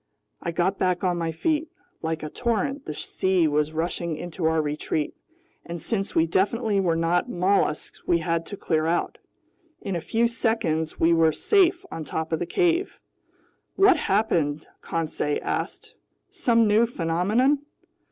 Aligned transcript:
I 0.41 0.49
got 0.51 0.79
back 0.79 1.03
on 1.03 1.19
my 1.19 1.31
feet. 1.31 1.69
Like 2.01 2.23
a 2.23 2.29
torrent 2.31 2.85
the 2.85 2.93
sea 2.95 3.47
was 3.47 3.71
rushing 3.71 4.17
into 4.17 4.45
our 4.45 4.59
retreat, 4.59 5.13
and 5.63 5.79
since 5.79 6.15
we 6.15 6.25
definitely 6.25 6.79
were 6.79 6.95
not 6.95 7.29
mollusks, 7.29 8.01
we 8.07 8.17
had 8.17 8.43
to 8.47 8.57
clear 8.57 8.87
out. 8.87 9.19
In 9.79 9.95
a 9.95 10.01
few 10.01 10.25
seconds 10.25 10.99
we 10.99 11.13
were 11.13 11.31
safe 11.31 11.85
on 11.91 12.03
top 12.03 12.31
of 12.31 12.39
the 12.39 12.47
cave. 12.47 12.97
"What 13.75 13.95
happened?" 13.97 14.65
Conseil 14.81 15.37
asked. 15.43 15.93
"Some 16.31 16.65
new 16.65 16.87
phenomenon?" 16.87 17.59